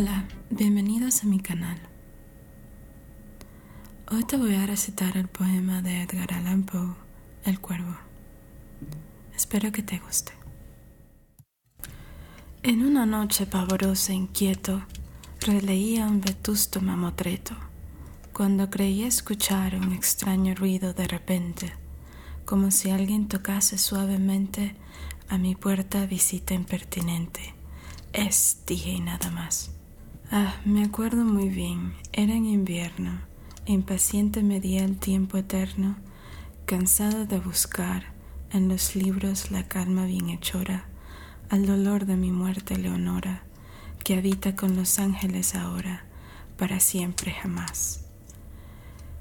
[0.00, 1.76] Hola, bienvenidos a mi canal.
[4.12, 6.94] Hoy te voy a recitar el poema de Edgar Allan Poe,
[7.44, 7.96] El Cuervo.
[9.34, 10.30] Espero que te guste.
[12.62, 14.84] En una noche pavorosa e inquieto,
[15.40, 17.56] releía un vetusto mamotreto,
[18.32, 21.72] cuando creía escuchar un extraño ruido de repente,
[22.44, 24.76] como si alguien tocase suavemente
[25.28, 27.52] a mi puerta visita impertinente.
[28.12, 29.72] Es, dije y nada más.
[30.30, 33.18] Ah, me acuerdo muy bien, era en invierno,
[33.64, 35.96] impaciente medía el tiempo eterno,
[36.66, 38.12] cansado de buscar
[38.50, 40.84] en los libros la calma bienhechora,
[41.48, 43.42] al dolor de mi muerte Leonora,
[44.04, 46.04] que habita con los ángeles ahora,
[46.58, 48.04] para siempre jamás.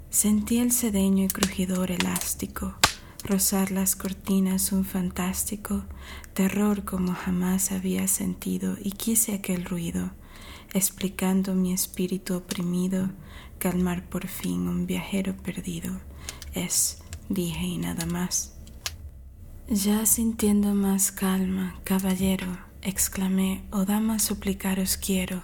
[0.09, 2.75] Sentí el sedeño y crujidor elástico,
[3.23, 5.85] rozar las cortinas un fantástico
[6.33, 10.11] terror como jamás había sentido y quise aquel ruido
[10.73, 13.09] explicando mi espíritu oprimido,
[13.59, 15.99] calmar por fin un viajero perdido.
[16.53, 18.53] Es, dije y nada más.
[19.69, 25.43] Ya sintiendo más calma, caballero, exclamé, oh dama, suplicaros quiero,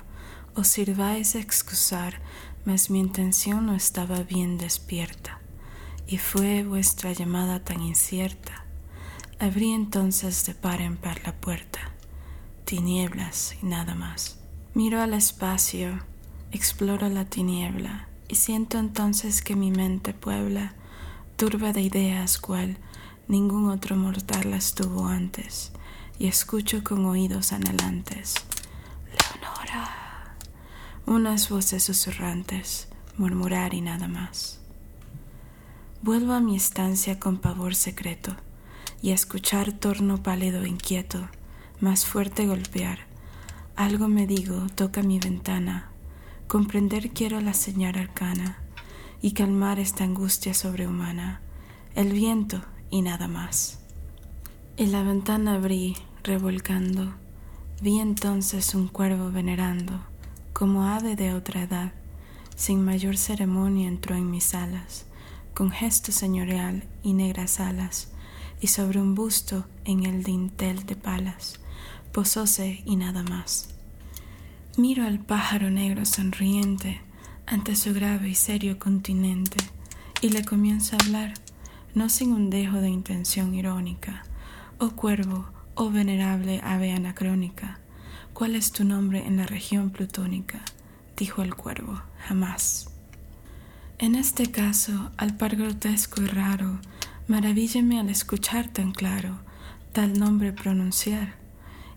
[0.55, 2.21] os sirváis excusar,
[2.63, 5.41] mas mi intención no estaba bien despierta,
[6.07, 8.65] y fue vuestra llamada tan incierta.
[9.39, 11.79] Abrí entonces de par en par la puerta,
[12.63, 14.42] tinieblas y nada más.
[14.75, 15.99] Miro al espacio,
[16.51, 20.73] exploro la tiniebla y siento entonces que mi mente puebla,
[21.35, 22.77] turba de ideas cual
[23.27, 25.73] ningún otro mortal las tuvo antes,
[26.17, 28.33] y escucho con oídos anhelantes.
[29.11, 30.35] Leonora.
[31.05, 34.59] Unas voces susurrantes, murmurar y nada más.
[36.01, 38.35] Vuelvo a mi estancia con pavor secreto,
[39.03, 41.29] y a escuchar torno pálido e inquieto,
[41.79, 43.12] más fuerte golpear,
[43.75, 45.89] algo me digo, toca mi ventana.
[46.47, 48.57] Comprender quiero la señal arcana
[49.21, 51.41] y calmar esta angustia sobrehumana.
[51.95, 53.79] El viento y nada más.
[54.77, 57.15] Y la ventana abrí, revolcando.
[57.81, 60.01] Vi entonces un cuervo venerando,
[60.53, 61.93] como ave de otra edad.
[62.55, 65.07] Sin mayor ceremonia entró en mis alas,
[65.55, 68.11] con gesto señorial y negras alas,
[68.61, 71.59] y sobre un busto en el dintel de palas
[72.13, 73.69] posóse y nada más.
[74.77, 77.01] Miro al pájaro negro sonriente
[77.47, 79.57] ante su grave y serio continente
[80.21, 81.33] y le comienzo a hablar,
[81.95, 84.23] no sin un dejo de intención irónica.
[84.77, 87.79] Oh cuervo, oh venerable ave anacrónica,
[88.33, 90.61] ¿cuál es tu nombre en la región plutónica?
[91.17, 92.89] dijo el cuervo, jamás.
[93.97, 96.79] En este caso, al par grotesco y raro,
[97.27, 99.39] maravílleme al escuchar tan claro
[99.93, 101.42] tal nombre pronunciar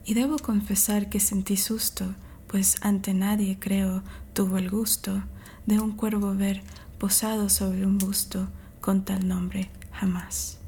[0.06, 2.14] y debo confesar que sentí susto,
[2.46, 4.02] pues ante nadie, creo,
[4.32, 5.24] tuvo el gusto
[5.66, 6.62] de un cuervo ver
[6.98, 8.48] posado sobre un busto
[8.80, 10.58] con tal nombre jamás.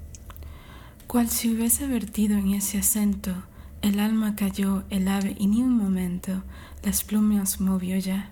[1.06, 3.32] Cual si hubiese vertido en ese acento,
[3.80, 6.42] el alma cayó el ave y ni un momento
[6.82, 8.30] las plumas movió ya.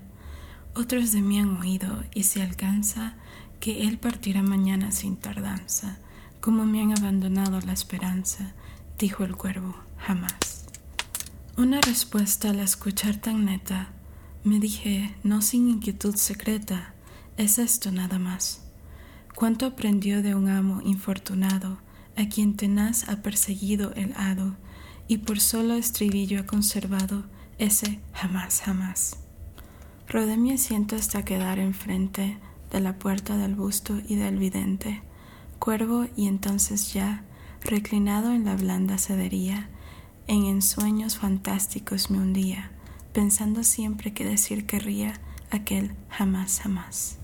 [0.74, 3.14] Otros de mí han oído y se alcanza
[3.60, 5.98] que él partirá mañana sin tardanza,
[6.40, 8.52] como me han abandonado la esperanza,
[8.98, 10.55] dijo el cuervo, jamás.
[11.58, 13.88] Una respuesta al escuchar tan neta,
[14.44, 16.92] me dije, no sin inquietud secreta,
[17.38, 18.60] es esto nada más.
[19.34, 21.78] Cuánto aprendió de un amo infortunado,
[22.14, 24.54] a quien tenaz ha perseguido el hado,
[25.08, 27.24] y por solo estribillo ha conservado
[27.56, 29.16] ese jamás, jamás.
[30.08, 32.36] Rodé mi asiento hasta quedar enfrente
[32.70, 35.00] de la puerta del busto y del vidente,
[35.58, 37.24] cuervo y entonces ya,
[37.62, 39.70] reclinado en la blanda sedería,
[40.28, 42.70] en ensueños fantásticos me hundía,
[43.12, 45.20] pensando siempre que decir querría
[45.50, 47.16] aquel jamás, jamás.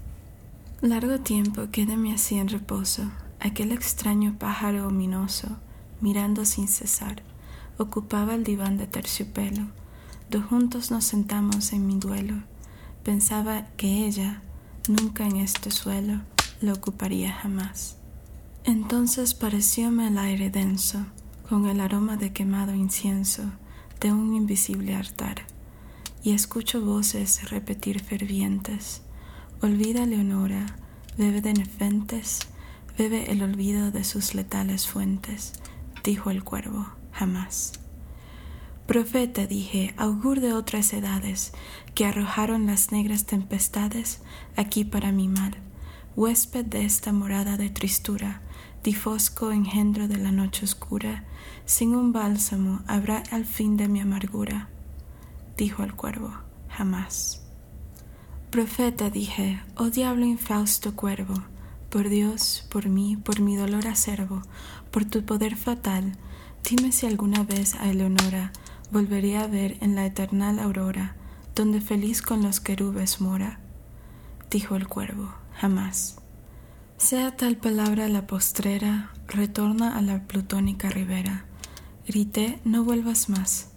[0.80, 3.10] Largo tiempo quédeme así en reposo,
[3.40, 5.58] aquel extraño pájaro ominoso,
[6.00, 7.22] mirando sin cesar,
[7.78, 9.66] ocupaba el diván de terciopelo,
[10.30, 12.36] dos juntos nos sentamos en mi duelo,
[13.02, 14.42] pensaba que ella,
[14.88, 16.20] nunca en este suelo,
[16.60, 17.96] lo ocuparía jamás.
[18.64, 21.04] Entonces parecióme el aire denso,
[21.52, 23.42] con el aroma de quemado incienso
[24.00, 25.42] de un invisible altar,
[26.22, 29.02] y escucho voces repetir fervientes,
[29.60, 30.64] olvida Leonora,
[31.18, 32.38] bebe de nefentes,
[32.96, 35.52] bebe el olvido de sus letales fuentes,
[36.02, 37.72] dijo el cuervo, jamás.
[38.86, 41.52] Profeta, dije, augur de otras edades,
[41.94, 44.22] que arrojaron las negras tempestades
[44.56, 45.54] aquí para mi mal,
[46.16, 48.40] huésped de esta morada de tristura,
[48.82, 51.24] difosco engendro de la noche oscura,
[51.64, 54.68] sin un bálsamo habrá al fin de mi amargura.
[55.56, 56.32] Dijo el cuervo,
[56.68, 57.42] jamás.
[58.50, 61.34] Profeta dije, oh diablo infausto cuervo,
[61.90, 64.42] por Dios, por mí, por mi dolor acervo,
[64.90, 66.16] por tu poder fatal,
[66.68, 68.52] dime si alguna vez a Eleonora
[68.90, 71.16] volveré a ver en la eternal aurora,
[71.54, 73.60] donde feliz con los querubes mora.
[74.50, 76.21] Dijo el cuervo, jamás.
[77.04, 81.46] Sea tal palabra la postrera, retorna a la plutónica ribera.
[82.06, 83.70] Grité, no vuelvas más,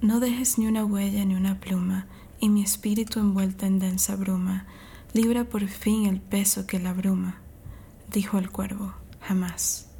[0.00, 2.06] no dejes ni una huella ni una pluma,
[2.40, 4.64] y mi espíritu envuelta en densa bruma,
[5.12, 7.36] libra por fin el peso que la bruma.
[8.10, 9.90] Dijo el cuervo, jamás.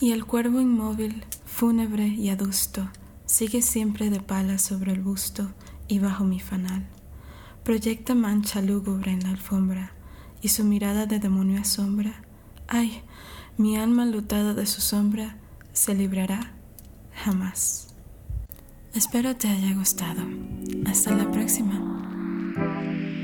[0.00, 2.88] Y el cuervo inmóvil, fúnebre y adusto,
[3.26, 5.50] sigue siempre de pala sobre el busto
[5.88, 6.86] y bajo mi fanal.
[7.64, 9.97] Proyecta mancha lúgubre en la alfombra,
[10.42, 12.22] y su mirada de demonio asombra.
[12.66, 13.02] Ay,
[13.56, 15.36] mi alma lutada de su sombra
[15.72, 16.52] se librará
[17.24, 17.88] jamás.
[18.94, 20.22] Espero te haya gustado.
[20.86, 23.17] Hasta la próxima.